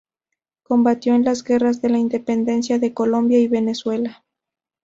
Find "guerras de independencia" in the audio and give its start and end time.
1.43-2.79